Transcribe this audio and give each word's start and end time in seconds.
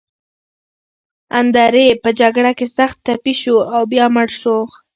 اندرې 1.39 1.87
په 2.03 2.09
جګړه 2.19 2.51
کې 2.57 2.65
سخت 2.77 2.97
ټپي 3.05 3.33
شو 3.41 3.55
او 3.75 3.81
بیا 3.91 4.05
مړ 4.15 4.27
شو. 4.39 4.57